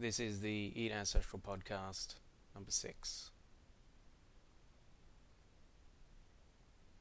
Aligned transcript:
This 0.00 0.18
is 0.18 0.40
the 0.40 0.72
Eat 0.74 0.92
Ancestral 0.92 1.42
podcast, 1.46 2.14
number 2.54 2.70
six. 2.70 3.32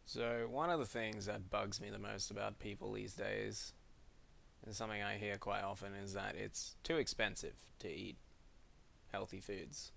So, 0.06 0.50
one 0.52 0.70
of 0.70 0.80
the 0.80 0.86
things 0.86 1.26
that 1.28 1.50
bugs 1.50 1.80
me 1.80 1.90
the 1.90 1.98
most 1.98 2.30
about 2.30 2.60
people 2.60 2.92
these 2.92 3.14
days, 3.14 3.72
and 4.66 4.76
something 4.76 5.02
I 5.02 5.16
hear 5.16 5.38
quite 5.38 5.64
often, 5.64 5.94
is 5.94 6.12
that 6.12 6.36
it's 6.36 6.76
too 6.84 6.98
expensive 6.98 7.54
to 7.80 7.88
eat 7.88 8.18
healthy 9.14 9.40
foods. 9.40 9.94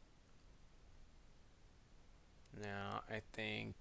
Now, 2.62 3.02
I 3.10 3.22
think 3.32 3.74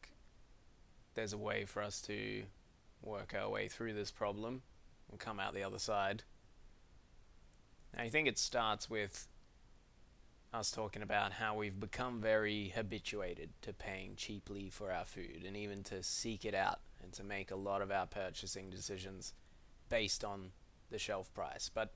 there's 1.14 1.34
a 1.34 1.38
way 1.38 1.66
for 1.66 1.84
us 1.84 2.02
to 2.08 2.42
work 3.04 3.36
our 3.40 3.50
way 3.52 3.68
through 3.68 3.94
this 3.94 4.10
problem 4.10 4.64
and 5.12 5.20
come 5.20 5.40
out 5.40 5.54
the 5.54 5.62
other 5.62 5.78
side. 5.78 6.24
I 7.98 8.10
think 8.10 8.28
it 8.28 8.38
starts 8.38 8.89
with 8.89 9.28
us 10.54 10.72
talking 10.72 11.02
about 11.02 11.34
how 11.34 11.55
we've 11.55 11.80
become 11.80 12.20
very 12.20 12.70
habituated 12.76 13.50
to 13.62 13.73
paying 13.73 14.16
cheaply 14.16 14.70
for 14.70 14.91
our 14.91 15.05
food 15.05 15.44
and 15.45 15.55
even 15.55 15.84
to 15.84 16.04
seek 16.04 16.44
it 16.45 16.54
out 16.54 16.80
and 17.02 17.14
to 17.14 17.23
make 17.23 17.52
a 17.52 17.55
lot 17.55 17.81
of 17.81 17.91
our 17.91 18.05
purchasing 18.05 18.70
decisions 18.70 19.34
based 19.90 20.23
on 20.23 20.52
the 20.90 21.00
shelf 21.00 21.34
price. 21.34 21.70
But 21.73 21.94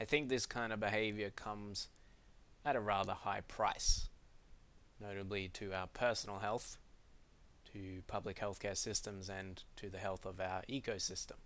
I 0.00 0.04
think 0.04 0.28
this 0.28 0.46
kind 0.46 0.72
of 0.72 0.80
behavior 0.80 1.30
comes 1.30 1.88
at 2.64 2.76
a 2.76 2.80
rather 2.80 3.12
high 3.12 3.42
price, 3.42 4.08
notably 5.00 5.48
to 5.54 5.72
our 5.72 5.86
personal 5.86 6.38
health, 6.38 6.78
to 7.72 8.02
public 8.06 8.38
healthcare 8.38 8.76
systems, 8.76 9.28
and 9.28 9.62
to 9.76 9.90
the 9.90 9.98
health 9.98 10.24
of 10.24 10.40
our 10.40 10.62
ecosystem. 10.68 11.36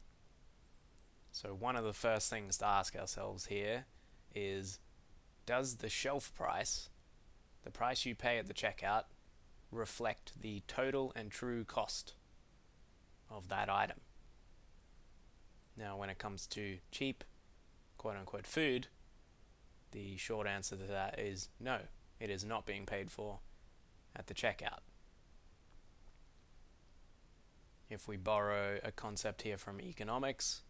So, 1.34 1.54
one 1.54 1.77
of 1.77 1.84
the 1.84 1.95
first 1.95 2.28
things 2.28 2.59
to 2.59 2.66
ask 2.66 2.95
ourselves 2.95 3.46
here 3.46 3.86
is 4.34 4.78
Does 5.46 5.77
the 5.77 5.88
shelf 5.88 6.32
price, 6.34 6.91
the 7.64 7.70
price 7.70 8.05
you 8.05 8.14
pay 8.14 8.39
at 8.39 8.47
the 8.47 8.55
checkout, 8.55 9.05
reflect 9.70 10.33
the 10.39 10.62
total 10.69 11.11
and 11.16 11.30
true 11.30 11.64
cost 11.64 12.14
of 13.30 13.48
that 13.48 13.70
item? 13.70 14.00
Now, 15.74 15.97
when 15.97 16.11
it 16.11 16.19
comes 16.19 16.47
to 16.48 16.78
cheap, 16.91 17.24
quote 17.96 18.17
unquote, 18.17 18.46
food, 18.46 18.89
the 19.92 20.19
short 20.19 20.46
answer 20.46 20.77
to 20.77 20.84
that 20.84 21.19
is 21.19 21.48
no, 21.58 21.78
it 22.20 22.28
is 22.28 22.44
not 22.44 22.67
being 22.67 22.84
paid 22.84 23.11
for 23.11 23.39
at 24.14 24.27
the 24.27 24.34
checkout. 24.34 24.80
If 27.89 28.06
we 28.06 28.19
borrow 28.19 28.78
a 28.84 28.92
concept 28.92 29.42
here 29.42 29.56
from 29.56 29.80
economics, 29.80 30.62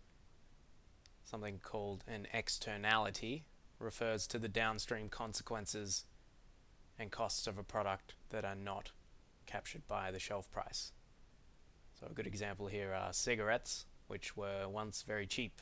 something 1.25 1.61
called 1.62 2.05
an 2.06 2.27
externality 2.33 3.45
refers 3.78 4.27
to 4.28 4.39
the 4.39 4.48
downstream 4.48 5.09
consequences 5.09 6.05
and 6.98 7.11
costs 7.11 7.47
of 7.47 7.59
a 7.59 7.65
product 7.65 8.15
that 8.31 8.45
are 8.45 8.55
not 8.55 8.92
captured 9.47 9.87
by 9.89 10.11
the 10.11 10.19
shelf 10.19 10.50
price. 10.50 10.93
So, 11.98 12.06
a 12.11 12.15
good 12.15 12.27
example 12.27 12.67
here 12.69 12.93
are 12.93 13.12
cigarettes, 13.12 13.87
which 14.06 14.37
were 14.37 14.69
once 14.69 15.03
very 15.03 15.27
cheap 15.27 15.61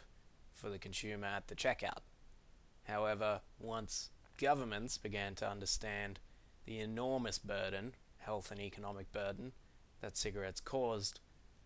for 0.53 0.70
the 0.70 0.78
consumer 0.78 1.27
at 1.27 1.48
the 1.48 1.55
checkout. 1.55 2.00
However, 2.84 3.41
once 3.58 4.11
governments 4.36 4.98
began 4.98 5.34
to 5.36 5.48
understand 5.48 6.19
the 6.66 6.78
enormous 6.78 7.38
burden, 7.38 7.94
health 8.19 8.50
and 8.50 8.61
economic 8.61 9.12
burden, 9.12 9.53
that 10.00 10.16
cigarettes 10.16 10.61
caused, 10.61 11.20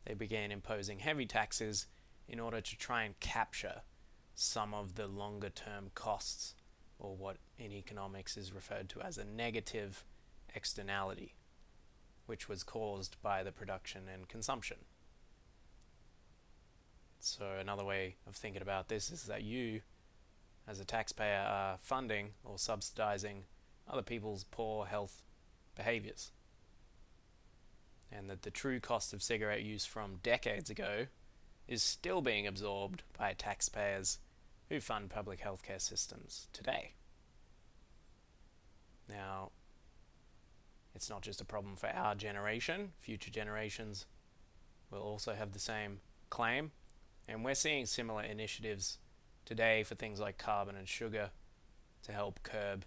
they 0.05 0.15
began 0.15 0.51
imposing 0.51 0.99
heavy 0.99 1.27
taxes 1.27 1.87
in 2.29 2.41
order 2.41 2.61
to 2.61 2.77
try 2.77 3.03
and 3.05 3.19
capture 3.21 3.83
some 4.35 4.75
of 4.75 4.95
the 4.97 5.07
longer 5.07 5.51
term 5.51 5.91
costs, 5.95 6.55
or 6.99 7.17
what 7.17 7.37
in 7.59 7.73
economics 7.73 8.37
is 8.37 8.53
referred 8.53 8.89
to 8.89 9.01
as 9.01 9.19
a 9.19 9.25
negative 9.25 10.05
externality, 10.55 11.35
which 12.27 12.49
was 12.49 12.63
caused 12.63 13.17
by 13.23 13.43
the 13.43 13.53
production 13.53 14.03
and 14.13 14.29
consumption. 14.29 14.79
So, 17.21 17.53
another 17.59 17.85
way 17.85 18.17
of 18.27 18.37
thinking 18.37 18.63
about 18.63 18.89
this 18.89 19.11
is 19.11 19.25
that 19.25 19.43
you, 19.43 19.81
as 20.69 20.79
a 20.79 20.85
taxpayer, 20.85 21.47
are 21.49 21.79
funding 21.79 22.31
or 22.45 22.59
subsidizing 22.59 23.45
other 23.89 24.03
people's 24.03 24.45
poor 24.45 24.87
health 24.87 25.23
behaviors. 25.75 26.33
And 28.13 28.29
that 28.29 28.43
the 28.43 28.51
true 28.51 28.79
cost 28.79 29.13
of 29.13 29.23
cigarette 29.23 29.63
use 29.63 29.85
from 29.87 30.17
decades 30.23 30.71
ago 30.71 31.07
is 31.67 31.83
still 31.83 32.21
being 32.21 32.47
absorbed 32.47 33.03
by 33.19 33.33
taxpayers 33.33 34.19
who 34.69 34.81
fund 34.81 35.11
public 35.11 35.41
healthcare 35.41 35.81
systems 35.81 36.49
today. 36.53 36.93
Now, 39.09 39.51
it's 40.95 41.11
not 41.11 41.23
just 41.23 41.41
a 41.41 41.45
problem 41.45 41.77
for 41.77 41.89
our 41.89 42.15
generation, 42.15 42.93
future 43.01 43.31
generations 43.31 44.07
will 44.91 45.01
also 45.01 45.35
have 45.35 45.53
the 45.53 45.59
same 45.59 46.01
claim. 46.31 46.71
And 47.27 47.45
we're 47.45 47.55
seeing 47.55 47.87
similar 47.87 48.23
initiatives 48.23 48.99
today 49.45 49.83
for 49.83 49.95
things 49.95 50.21
like 50.21 50.39
carbon 50.39 50.77
and 50.77 50.89
sugar 50.89 51.31
to 52.03 52.13
help 52.13 52.43
curb 52.43 52.85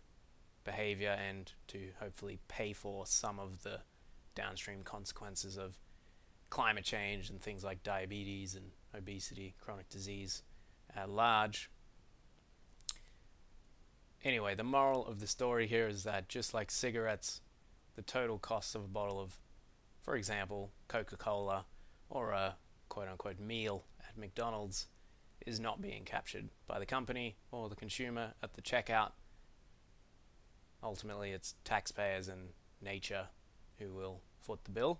behavior 0.63 1.17
and 1.27 1.51
to 1.67 1.89
hopefully 1.99 2.39
pay 2.47 2.73
for 2.73 3.05
some 3.05 3.39
of 3.39 3.63
the 3.63 3.79
downstream 4.35 4.83
consequences 4.83 5.57
of 5.57 5.77
climate 6.49 6.83
change 6.83 7.29
and 7.29 7.41
things 7.41 7.63
like 7.63 7.83
diabetes 7.83 8.55
and 8.55 8.71
obesity, 8.95 9.53
chronic 9.59 9.89
disease 9.89 10.43
at 10.95 11.09
large. 11.09 11.69
Anyway, 14.23 14.55
the 14.55 14.63
moral 14.63 15.05
of 15.05 15.19
the 15.19 15.27
story 15.27 15.67
here 15.67 15.87
is 15.87 16.03
that 16.03 16.27
just 16.27 16.53
like 16.53 16.71
cigarettes, 16.71 17.41
the 17.95 18.01
total 18.01 18.37
cost 18.37 18.75
of 18.75 18.83
a 18.83 18.87
bottle 18.87 19.19
of, 19.19 19.37
for 20.01 20.15
example, 20.15 20.71
Coca 20.87 21.17
Cola 21.17 21.65
or 22.09 22.31
a 22.31 22.55
quote 22.89 23.07
unquote 23.07 23.39
meal 23.39 23.85
at 24.07 24.17
McDonald's 24.17 24.87
is 25.45 25.59
not 25.59 25.81
being 25.81 26.03
captured 26.03 26.49
by 26.67 26.79
the 26.79 26.85
company 26.85 27.37
or 27.51 27.69
the 27.69 27.75
consumer 27.75 28.33
at 28.41 28.53
the 28.53 28.61
checkout. 28.61 29.11
Ultimately, 30.83 31.31
it's 31.31 31.55
taxpayers 31.63 32.27
and 32.27 32.49
nature 32.81 33.27
who 33.79 33.93
will 33.93 34.21
foot 34.41 34.63
the 34.63 34.71
bill. 34.71 34.99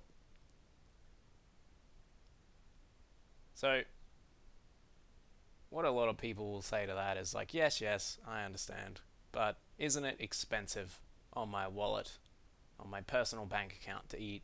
So, 3.57 3.81
what 5.72 5.84
a 5.84 5.90
lot 5.90 6.09
of 6.09 6.18
people 6.19 6.51
will 6.51 6.62
say 6.62 6.85
to 6.85 6.94
that 6.94 7.18
is 7.18 7.34
like, 7.34 7.56
yes, 7.56 7.81
yes, 7.81 8.19
I 8.28 8.44
understand, 8.44 9.01
but 9.31 9.57
isn't 9.79 10.06
it 10.06 10.18
expensive 10.19 11.00
on 11.34 11.50
my 11.50 11.67
wallet, 11.67 12.19
on 12.79 12.88
my 12.91 13.01
personal 13.01 13.47
bank 13.47 13.75
account 13.81 14.09
to 14.09 14.22
eat 14.22 14.44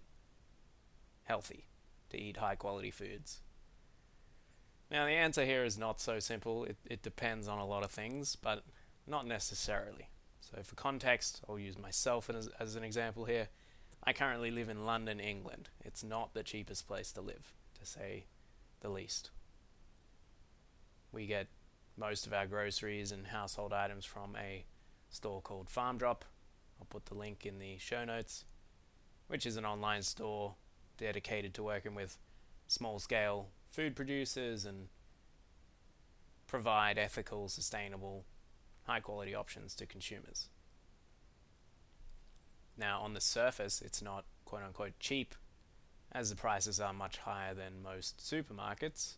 healthy, 1.25 1.67
to 2.09 2.19
eat 2.19 2.37
high 2.37 2.55
quality 2.55 2.89
foods? 2.89 3.41
Now, 4.89 5.05
the 5.05 5.11
answer 5.11 5.45
here 5.45 5.63
is 5.63 5.77
not 5.77 6.01
so 6.01 6.17
simple. 6.17 6.65
It, 6.65 6.77
it 6.83 7.03
depends 7.03 7.47
on 7.47 7.59
a 7.59 7.67
lot 7.67 7.83
of 7.83 7.91
things, 7.91 8.35
but 8.35 8.63
not 9.05 9.27
necessarily. 9.27 10.09
So, 10.39 10.63
for 10.63 10.73
context, 10.73 11.39
I'll 11.47 11.59
use 11.59 11.77
myself 11.77 12.31
as, 12.31 12.49
as 12.59 12.75
an 12.75 12.83
example 12.83 13.25
here. 13.25 13.49
I 14.03 14.13
currently 14.13 14.49
live 14.49 14.69
in 14.69 14.87
London, 14.87 15.19
England. 15.19 15.69
It's 15.85 16.03
not 16.03 16.33
the 16.33 16.41
cheapest 16.41 16.87
place 16.87 17.11
to 17.11 17.21
live, 17.21 17.53
to 17.79 17.85
say 17.85 18.25
the 18.83 18.89
least. 18.89 19.31
We 21.11 21.25
get 21.25 21.47
most 21.97 22.27
of 22.27 22.33
our 22.33 22.45
groceries 22.45 23.11
and 23.11 23.27
household 23.27 23.73
items 23.73 24.05
from 24.05 24.35
a 24.35 24.65
store 25.09 25.41
called 25.41 25.69
Farmdrop. 25.69 26.21
I'll 26.79 26.87
put 26.89 27.05
the 27.05 27.15
link 27.15 27.45
in 27.45 27.57
the 27.57 27.77
show 27.79 28.05
notes, 28.05 28.45
which 29.27 29.45
is 29.45 29.57
an 29.57 29.65
online 29.65 30.03
store 30.03 30.55
dedicated 30.97 31.53
to 31.55 31.63
working 31.63 31.95
with 31.95 32.17
small 32.67 32.99
scale 32.99 33.47
food 33.69 33.95
producers 33.95 34.65
and 34.65 34.89
provide 36.45 36.97
ethical, 36.97 37.47
sustainable, 37.47 38.25
high 38.83 38.99
quality 38.99 39.33
options 39.33 39.73
to 39.75 39.85
consumers. 39.85 40.49
Now, 42.77 43.01
on 43.01 43.13
the 43.13 43.21
surface, 43.21 43.81
it's 43.81 44.01
not 44.01 44.25
quote 44.45 44.63
unquote 44.63 44.99
cheap, 44.99 45.35
as 46.13 46.29
the 46.29 46.35
prices 46.35 46.79
are 46.79 46.93
much 46.93 47.17
higher 47.17 47.53
than 47.53 47.81
most 47.81 48.19
supermarkets. 48.19 49.15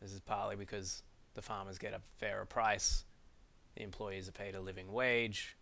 This 0.00 0.12
is 0.12 0.20
partly 0.20 0.56
because 0.56 1.02
the 1.34 1.42
farmers 1.42 1.78
get 1.78 1.94
a 1.94 2.00
fairer 2.18 2.44
price, 2.44 3.04
the 3.76 3.82
employees 3.82 4.28
are 4.28 4.32
paid 4.32 4.54
a 4.54 4.60
living 4.60 4.92
wage, 4.92 5.56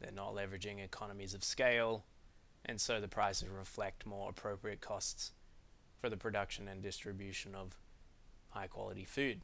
they're 0.00 0.10
not 0.12 0.34
leveraging 0.34 0.82
economies 0.82 1.34
of 1.34 1.44
scale, 1.44 2.04
and 2.64 2.80
so 2.80 3.00
the 3.00 3.08
prices 3.08 3.48
reflect 3.48 4.06
more 4.06 4.30
appropriate 4.30 4.80
costs 4.80 5.32
for 5.98 6.10
the 6.10 6.16
production 6.16 6.68
and 6.68 6.82
distribution 6.82 7.54
of 7.54 7.78
high 8.50 8.66
quality 8.66 9.04
food. 9.04 9.42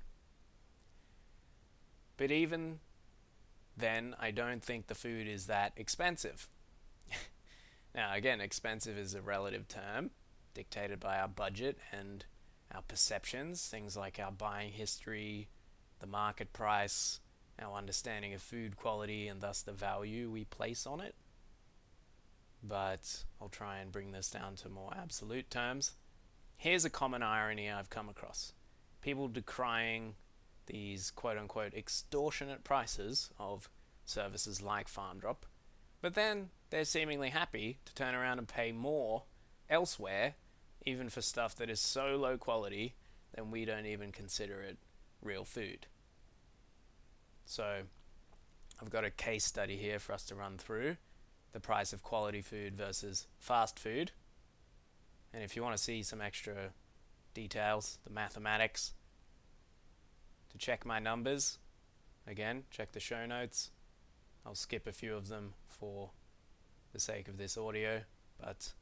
But 2.17 2.31
even 2.31 2.81
then, 3.77 4.15
I 4.19 4.31
don't 4.31 4.63
think 4.63 4.87
the 4.87 4.95
food 4.95 5.27
is 5.27 5.47
that 5.47 5.73
expensive. 5.77 6.49
now, 7.95 8.15
again, 8.15 8.41
expensive 8.41 8.99
is 8.99 9.15
a 9.15 9.23
relative 9.23 9.67
term 9.69 10.11
dictated 10.55 11.01
by 11.01 11.19
our 11.19 11.29
budget 11.29 11.79
and 11.91 12.25
our 12.75 12.83
perceptions, 12.83 13.67
things 13.67 13.97
like 13.97 14.19
our 14.19 14.33
buying 14.33 14.73
history, 14.73 15.49
the 16.01 16.07
market 16.07 16.53
price, 16.53 17.21
our 17.61 17.77
understanding 17.77 18.35
of 18.35 18.43
food 18.43 18.77
quality 18.77 19.29
and 19.29 19.41
thus 19.41 19.63
the 19.63 19.73
value 19.73 20.31
we 20.31 20.45
place 20.45 20.87
on 20.87 21.01
it. 21.01 21.15
But 22.63 23.25
I'll 23.41 23.49
try 23.49 23.79
and 23.79 23.93
bring 23.93 24.13
this 24.13 24.31
down 24.31 24.57
to 24.57 24.69
more 24.69 24.93
absolute 24.97 25.51
terms. 25.51 25.93
Here's 26.57 26.85
a 26.85 26.91
common 26.91 27.23
irony 27.23 27.71
I've 27.71 27.91
come 27.91 28.09
across 28.09 28.53
people 29.01 29.27
decrying 29.27 30.15
these 30.67 31.11
quote 31.11 31.37
unquote 31.37 31.75
extortionate 31.75 32.63
prices 32.65 33.31
of 33.39 33.69
services 34.05 34.63
like 34.63 34.89
Farmdrop, 34.89 35.43
but 36.01 36.15
then 36.15 36.51
they're 36.71 36.85
seemingly 36.85 37.31
happy 37.31 37.79
to 37.85 37.95
turn 37.95 38.15
around 38.15 38.39
and 38.39 38.49
pay 38.49 38.73
more 38.73 39.25
elsewhere, 39.69 40.37
even 40.85 41.09
for 41.09 41.23
stuff 41.23 41.55
that 41.57 41.71
is 41.71 41.81
so 41.81 42.17
low 42.17 42.37
quality 42.37 42.95
then 43.35 43.51
we 43.51 43.65
don't 43.65 43.87
even 43.87 44.13
consider 44.13 44.61
it 44.61 44.77
real 45.23 45.45
food. 45.45 45.87
So, 47.45 47.83
I've 48.81 48.91
got 48.91 49.05
a 49.05 49.11
case 49.11 49.45
study 49.45 49.77
here 49.77 49.99
for 49.99 50.13
us 50.13 50.25
to 50.27 50.35
run 50.35 50.59
through 50.59 50.97
the 51.53 51.61
price 51.61 51.93
of 51.93 52.03
quality 52.03 52.41
food 52.41 52.75
versus 52.75 53.27
fast 53.39 53.79
food. 53.79 54.11
And 55.33 55.43
if 55.43 55.55
you 55.55 55.63
want 55.63 55.77
to 55.77 55.83
see 55.83 56.03
some 56.03 56.21
extra 56.21 56.71
details, 57.35 57.99
the 58.05 58.11
mathematics, 58.11 58.93
to 60.51 60.59
check 60.59 60.85
my 60.85 60.99
numbers, 60.99 61.59
again, 62.27 62.65
check 62.71 62.93
the 62.93 63.01
show 63.01 63.27
notes. 63.27 63.71
I'll 64.45 64.55
skip 64.55 64.87
a 64.87 64.93
few 64.93 65.15
of 65.15 65.29
them 65.29 65.55
for 65.69 66.11
the 66.93 67.01
sake 67.01 67.29
of 67.29 67.39
this 67.39 67.57
audio, 67.57 68.03
but 68.39 68.73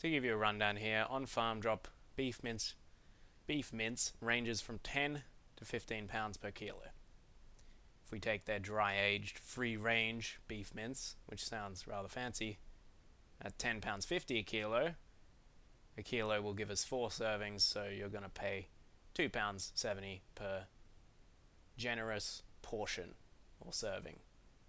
to 0.00 0.10
give 0.10 0.24
you 0.24 0.34
a 0.34 0.36
rundown 0.36 0.76
here, 0.76 1.06
on 1.08 1.26
Farmdrop, 1.26 1.84
beef 2.16 2.42
mince, 2.42 2.74
beef 3.46 3.72
mince 3.72 4.12
ranges 4.20 4.60
from 4.60 4.78
10 4.78 5.22
to 5.56 5.64
15 5.64 6.06
pounds 6.06 6.36
per 6.36 6.50
kilo. 6.50 6.82
If 8.04 8.12
we 8.12 8.20
take 8.20 8.44
their 8.44 8.58
dry 8.58 8.96
aged, 8.98 9.38
free 9.38 9.76
range 9.76 10.38
beef 10.48 10.74
mince, 10.74 11.16
which 11.26 11.44
sounds 11.44 11.86
rather 11.86 12.08
fancy, 12.08 12.58
at 13.42 13.58
10 13.58 13.80
pounds 13.80 14.06
50 14.06 14.38
a 14.38 14.42
kilo, 14.42 14.94
a 15.96 16.02
kilo 16.02 16.40
will 16.40 16.54
give 16.54 16.70
us 16.70 16.84
four 16.84 17.08
servings, 17.08 17.60
so 17.60 17.84
you're 17.84 18.08
going 18.08 18.24
to 18.24 18.30
pay 18.30 18.68
two 19.14 19.28
pounds 19.28 19.72
70 19.74 20.22
per 20.34 20.64
generous 21.76 22.42
portion 22.62 23.14
or 23.60 23.72
serving 23.72 24.20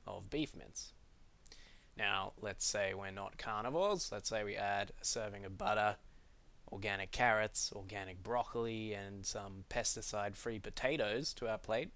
of 0.07 0.29
beef 0.29 0.55
mince. 0.55 0.93
Now, 2.00 2.31
let's 2.42 2.66
say 2.66 2.94
we're 2.94 3.12
not 3.12 3.38
carnivores. 3.38 4.10
Let's 4.10 4.30
say 4.30 4.46
we 4.46 4.56
add 4.56 4.94
a 5.01 5.06
serving 5.06 5.44
of 5.44 5.57
butter, 5.57 5.98
organic 6.72 7.12
carrots, 7.12 7.74
organic 7.75 8.24
broccoli, 8.24 8.94
and 8.94 9.25
some 9.25 9.66
pesticide 9.69 10.38
free 10.38 10.60
potatoes 10.60 11.34
to 11.34 11.50
our 11.50 11.57
plate. 11.57 11.90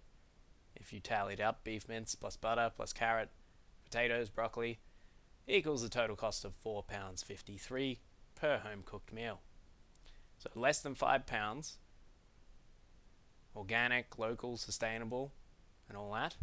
If 0.76 0.92
you 0.92 1.00
tallied 1.00 1.40
up 1.40 1.64
beef 1.64 1.88
mince 1.88 2.16
plus 2.16 2.36
butter 2.36 2.70
plus 2.76 2.92
carrot, 2.92 3.30
potatoes, 3.86 4.30
broccoli, 4.30 4.80
equals 5.48 5.84
a 5.84 5.90
total 5.90 6.18
cost 6.18 6.44
of 6.44 6.62
£4.53 6.62 8.00
per 8.36 8.58
home 8.58 8.84
cooked 8.86 9.14
meal. 9.14 9.40
So 10.38 10.50
less 10.54 10.82
than 10.82 10.96
£5, 10.96 11.76
organic, 13.56 14.20
local, 14.20 14.58
sustainable, 14.58 15.32
and 15.88 15.98
all 15.98 16.12
that. 16.12 16.36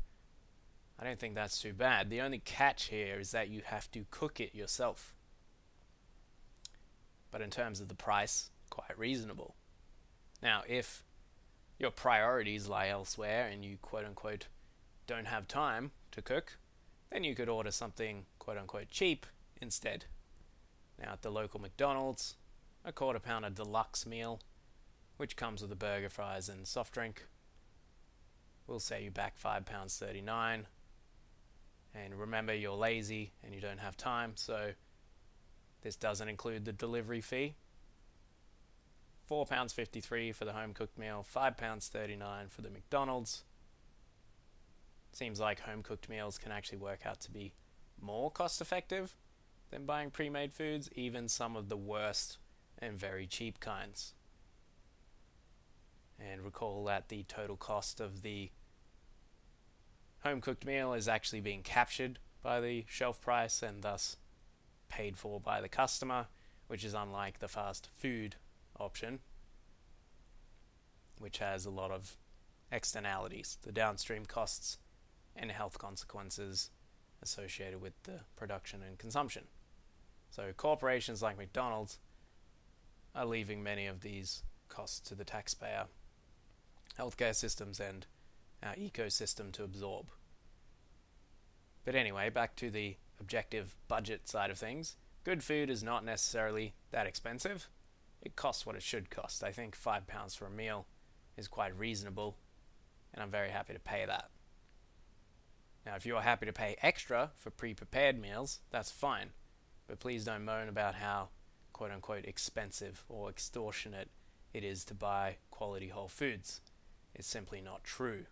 I 1.01 1.05
don't 1.05 1.19
think 1.19 1.35
that's 1.35 1.59
too 1.59 1.73
bad. 1.73 2.11
The 2.11 2.21
only 2.21 2.41
catch 2.41 2.89
here 2.89 3.19
is 3.19 3.31
that 3.31 3.49
you 3.49 3.63
have 3.65 3.91
to 3.93 4.05
cook 4.11 4.39
it 4.39 4.55
yourself. 4.55 5.15
But 7.31 7.41
in 7.41 7.49
terms 7.49 7.81
of 7.81 7.89
the 7.89 7.95
price, 7.95 8.51
quite 8.69 8.99
reasonable. 8.99 9.55
Now, 10.43 10.63
if 10.69 11.03
your 11.79 11.91
priorities 11.91 12.69
lie 12.69 12.89
elsewhere 12.89 13.49
and 13.49 13.65
you 13.65 13.79
quote 13.81 14.05
unquote 14.05 14.49
don't 15.07 15.27
have 15.27 15.49
time 15.49 15.93
to 16.13 16.21
cook, 16.21 16.59
then 17.11 17.25
you 17.25 17.35
could 17.35 17.49
order 17.49 17.71
something 17.71 18.27
quote 18.39 18.59
unquote 18.59 18.91
cheap 18.91 19.25
instead. 19.59 20.05
Now, 20.99 21.13
at 21.13 21.23
the 21.23 21.31
local 21.31 21.61
McDonald's, 21.61 22.37
a 22.85 22.93
quarter 22.93 23.21
pounder 23.21 23.49
deluxe 23.49 24.05
meal, 24.05 24.41
which 25.17 25.37
comes 25.37 25.63
with 25.63 25.73
a 25.73 25.77
burger, 25.77 26.11
fries, 26.11 26.51
and 26.51 26.69
soft 26.69 26.93
drink, 26.93 27.27
will 28.67 28.81
set 28.81 29.03
you 29.03 29.11
back 29.11 29.41
£5.39 29.41 30.65
and 31.95 32.19
remember, 32.19 32.55
you're 32.55 32.77
lazy 32.77 33.33
and 33.45 33.55
you 33.55 33.61
don't 33.61 33.81
have 33.81 33.97
time, 33.97 34.33
so 34.35 34.73
this 35.83 35.97
doesn't 35.97 36.29
include 36.29 36.65
the 36.65 36.73
delivery 36.73 37.21
fee. 37.21 37.55
£4.53 39.31 40.35
for 40.35 40.45
the 40.45 40.53
home 40.53 40.75
cooked 40.75 40.99
meal, 40.99 41.25
£5.39 41.35 42.51
for 42.51 42.63
the 42.63 42.71
McDonald's. 42.71 43.45
Seems 45.13 45.41
like 45.41 45.61
home 45.61 45.83
cooked 45.83 46.09
meals 46.09 46.39
can 46.39 46.53
actually 46.53 46.79
work 46.79 47.07
out 47.07 47.21
to 47.21 47.31
be 47.31 47.53
more 48.01 48.31
cost 48.31 48.61
effective 48.61 49.15
than 49.71 49.87
buying 49.87 50.11
pre 50.11 50.29
made 50.29 50.53
foods, 50.53 50.89
even 50.95 51.29
some 51.29 51.57
of 51.57 51.69
the 51.69 51.77
worst 51.77 52.39
and 52.79 52.99
very 52.99 53.27
cheap 53.27 53.61
kinds. 53.61 54.15
And 56.19 56.43
recall 56.43 56.85
that 56.85 57.09
the 57.09 57.23
total 57.25 57.57
cost 57.57 58.01
of 58.01 58.23
the 58.23 58.51
home 60.23 60.41
cooked 60.41 60.65
meal 60.65 60.93
is 60.93 61.09
actually 61.09 61.41
being 61.41 61.63
captured 61.63 62.19
by 62.43 62.61
the 62.61 62.85
shelf 62.89 63.21
price 63.21 63.63
and 63.63 63.83
thus 63.83 64.17
paid 64.89 65.17
for 65.17 65.41
by 65.41 65.61
the 65.61 65.69
customer, 65.69 66.27
which 66.67 66.85
is 66.85 66.95
unlike 66.95 67.39
the 67.39 67.49
fast 67.49 67.89
food 67.95 68.37
option, 68.79 69.21
which 71.19 71.39
has 71.39 71.65
a 71.65 71.71
lot 71.71 71.91
of 71.91 72.17
externalities, 72.73 73.59
the 73.63 73.73
downstream 73.73 74.25
costs 74.25 74.79
and 75.37 75.51
health 75.51 75.79
consequences 75.79 76.71
associated 77.23 77.81
with 77.81 77.93
the 78.05 78.21
production 78.37 78.83
and 78.83 78.99
consumption. 78.99 79.45
So, 80.31 80.53
corporations 80.57 81.23
like 81.23 81.37
McDonald's 81.37 81.99
are 83.15 83.27
leaving 83.27 83.63
many 83.63 83.87
of 83.87 84.01
these 84.01 84.45
costs 84.69 85.01
to 85.09 85.15
the 85.15 85.25
taxpayer, 85.25 85.87
healthcare 86.99 87.35
systems, 87.35 87.81
and 87.81 88.07
our 88.63 88.75
ecosystem 88.75 89.53
to 89.53 89.65
absorb. 89.65 90.07
But 91.85 91.95
anyway, 91.95 92.29
back 92.31 92.57
to 92.57 92.71
the 92.71 92.97
objective 93.19 93.77
budget 93.89 94.29
side 94.29 94.51
of 94.51 94.59
things. 94.59 94.97
Good 95.25 95.43
food 95.43 95.71
is 95.71 95.83
not 95.83 96.05
necessarily 96.05 96.75
that 96.91 97.07
expensive. 97.07 97.69
It 98.23 98.37
costs 98.37 98.67
what 98.67 98.77
it 98.77 98.83
should 98.83 99.11
cost. 99.11 99.43
I 99.43 99.53
think 99.53 99.75
five 99.75 100.07
pounds 100.07 100.35
for 100.35 100.47
a 100.47 100.51
meal 100.51 100.87
is 101.37 101.49
quite 101.49 101.79
reasonable, 101.79 102.37
and 103.15 103.23
I'm 103.23 103.31
very 103.31 103.51
happy 103.51 103.73
to 103.73 103.81
pay 103.81 104.05
that. 104.07 104.31
Now, 105.87 105.95
if 105.97 106.05
you're 106.05 106.21
happy 106.21 106.47
to 106.47 106.53
pay 106.53 106.77
extra 106.83 107.31
for 107.37 107.51
pre 107.51 107.73
prepared 107.75 108.21
meals, 108.21 108.61
that's 108.71 108.91
fine, 108.91 109.31
but 109.87 110.01
please 110.01 110.25
don't 110.25 110.45
moan 110.45 110.69
about 110.69 110.95
how 110.97 111.31
quote 111.73 111.91
unquote 111.91 112.27
expensive 112.27 113.05
or 113.09 113.31
extortionate 113.31 114.11
it 114.53 114.65
is 114.65 114.85
to 114.85 114.95
buy 114.95 115.37
quality 115.51 115.89
whole 115.89 116.09
foods. 116.09 116.61
It's 117.15 117.29
simply 117.29 117.61
not 117.61 117.85
true 117.85 118.27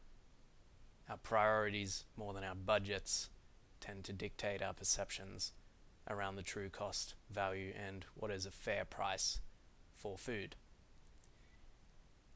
our 1.09 1.17
priorities 1.17 2.05
more 2.17 2.33
than 2.33 2.45
our 2.45 2.55
budgets 2.55 3.31
tend 3.81 4.05
to 4.05 4.13
dictate 4.13 4.63
our 4.63 4.75
perceptions 4.75 5.53
around 6.09 6.37
the 6.37 6.43
true 6.43 6.69
cost, 6.69 7.15
value, 7.31 7.73
and 7.77 8.05
what 8.15 8.31
is 8.31 8.47
a 8.47 8.51
fair 8.51 8.85
price 8.85 9.41
for 9.95 10.17
food. 10.17 10.57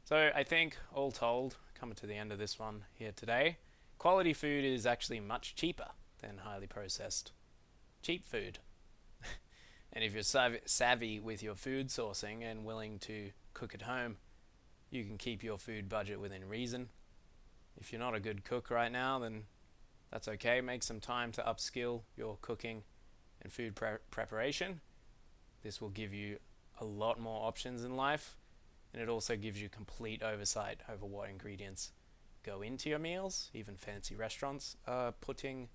So, 0.05 0.31
I 0.35 0.43
think, 0.43 0.77
all 0.93 1.11
told, 1.11 1.57
coming 1.75 1.95
to 1.97 2.07
the 2.07 2.17
end 2.17 2.33
of 2.33 2.39
this 2.39 2.59
one 2.59 2.85
here 2.93 3.13
today, 3.15 3.59
quality 3.99 4.33
food 4.33 4.65
is 4.65 4.85
actually 4.85 5.21
much 5.21 5.55
cheaper 5.55 5.89
than 6.21 6.39
highly 6.39 6.67
processed 6.67 7.33
cheap 8.03 8.27
food. 8.27 8.59
and 9.93 10.05
if 10.05 10.13
you're 10.13 10.59
savvy 10.67 11.21
with 11.21 11.43
your 11.43 11.55
food 11.55 11.89
sourcing 11.89 12.43
and 12.43 12.65
willing 12.65 12.99
to 13.01 13.31
cook 13.55 13.75
at 13.75 13.83
home, 13.83 14.17
you 14.91 15.05
can 15.05 15.17
keep 15.17 15.43
your 15.43 15.57
food 15.57 15.89
budget 15.89 16.21
within 16.21 16.49
reason 16.49 16.89
if 17.81 17.93
you're 17.93 18.01
not 18.01 18.15
a 18.15 18.21
good 18.21 18.45
cook 18.45 18.71
right 18.71 18.93
now, 18.93 19.19
then 19.19 19.45
that's 20.11 20.29
okay. 20.29 20.61
Make 20.61 20.83
some 20.83 21.01
time 21.01 21.33
to 21.33 21.43
upskill 21.43 22.03
your 22.17 22.39
cooking 22.41 22.83
and 23.41 23.53
food 23.53 23.75
pre- 23.75 23.99
preparation. 24.11 24.81
This 25.63 25.81
will 25.81 25.91
give 25.91 26.13
you 26.13 26.39
a 26.81 26.85
lot 26.85 27.21
more 27.21 27.47
options 27.47 27.85
in 27.85 27.97
life, 27.97 28.37
and 28.93 29.03
it 29.03 29.09
also 29.09 29.37
gives 29.37 29.61
you 29.61 29.69
complete 29.69 30.23
oversight 30.23 30.81
over 30.93 31.07
what 31.07 31.31
ingredients 31.31 31.93
go 32.45 32.63
into 32.63 32.89
your 32.89 32.99
meals. 32.99 33.51
Even 33.55 33.77
fancy 33.77 34.15
restaurants 34.15 34.77
are 34.87 35.13
putting 35.13 35.69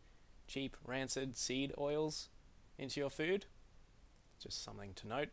cheap, 0.48 0.76
rancid 0.86 1.38
seed 1.38 1.74
oils 1.78 2.30
into 2.78 3.00
your 3.00 3.10
food. 3.10 3.46
Just 4.42 4.64
something 4.64 4.94
to 4.96 5.08
note. 5.08 5.30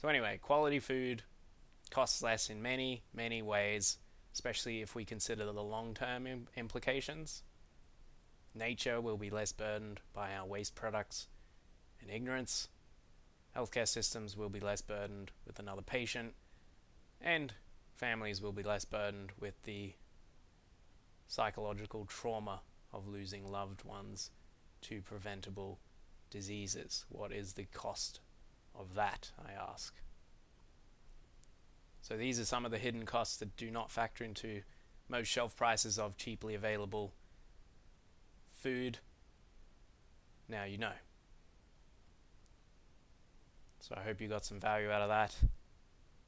So, 0.00 0.08
anyway, 0.08 0.38
quality 0.42 0.78
food 0.78 1.22
costs 1.90 2.22
less 2.22 2.50
in 2.50 2.62
many, 2.62 3.02
many 3.14 3.42
ways 3.42 3.98
especially 4.38 4.80
if 4.80 4.94
we 4.94 5.04
consider 5.04 5.44
the 5.44 5.62
long 5.64 5.94
term 5.94 6.24
Im- 6.24 6.46
implications. 6.56 7.42
Nature 8.54 9.00
will 9.00 9.16
be 9.16 9.30
less 9.30 9.50
burdened 9.50 10.00
by 10.12 10.32
our 10.32 10.46
waste 10.46 10.76
products 10.76 11.26
and 12.00 12.08
ignorance. 12.08 12.68
Healthcare 13.56 13.88
systems 13.88 14.36
will 14.36 14.48
be 14.48 14.60
less 14.60 14.80
burdened 14.80 15.32
with 15.44 15.58
another 15.58 15.82
patient, 15.82 16.34
and 17.20 17.52
families 17.96 18.40
will 18.40 18.52
be 18.52 18.62
less 18.62 18.84
burdened 18.84 19.32
with 19.40 19.60
the 19.64 19.94
psychological 21.26 22.04
trauma 22.04 22.60
of 22.92 23.08
losing 23.08 23.50
loved 23.50 23.82
ones 23.82 24.30
to 24.82 25.02
preventable 25.02 25.80
diseases? 26.30 27.06
What 27.08 27.32
is 27.32 27.54
the 27.54 27.66
cost 27.72 28.20
of 28.72 28.94
that, 28.94 29.32
I 29.36 29.50
ask? 29.50 29.96
So 32.08 32.16
these 32.16 32.40
are 32.40 32.46
some 32.46 32.64
of 32.64 32.70
the 32.70 32.78
hidden 32.78 33.04
costs 33.04 33.36
that 33.36 33.54
do 33.58 33.70
not 33.70 33.90
factor 33.90 34.24
into 34.24 34.62
most 35.10 35.26
shelf 35.26 35.54
prices 35.54 35.98
of 35.98 36.16
cheaply 36.16 36.54
available 36.54 37.12
food. 38.50 39.00
Now 40.48 40.64
you 40.64 40.78
know. 40.78 40.94
So 43.80 43.94
I 43.94 44.00
hope 44.00 44.22
you 44.22 44.28
got 44.28 44.46
some 44.46 44.58
value 44.58 44.90
out 44.90 45.02
of 45.02 45.10
that. 45.10 45.36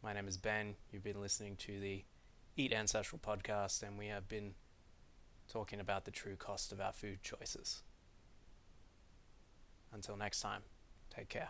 My 0.03 0.13
name 0.13 0.29
is 0.29 0.37
Ben. 0.37 0.75
You've 0.93 1.03
been 1.03 1.19
listening 1.19 1.57
to 1.61 1.81
the 1.81 2.05
Eat 2.59 2.75
Ancestral 2.75 3.19
podcast, 3.19 3.83
and 3.83 3.97
we 3.97 4.09
have 4.09 4.29
been 4.29 4.53
talking 5.51 5.81
about 5.81 6.05
the 6.05 6.11
true 6.11 6.37
cost 6.37 6.73
of 6.73 6.81
our 6.83 6.93
food 6.93 7.23
choices. 7.23 7.83
Until 9.95 10.19
next 10.19 10.41
time, 10.41 10.61
take 11.09 11.31
care. 11.31 11.49